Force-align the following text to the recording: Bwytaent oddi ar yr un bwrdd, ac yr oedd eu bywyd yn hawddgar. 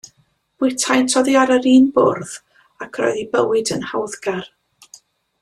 Bwytaent 0.61 1.13
oddi 1.21 1.35
ar 1.41 1.53
yr 1.55 1.67
un 1.73 1.85
bwrdd, 1.97 2.33
ac 2.87 2.99
yr 3.03 3.09
oedd 3.11 3.21
eu 3.21 3.29
bywyd 3.37 3.73
yn 3.77 3.87
hawddgar. 3.93 4.51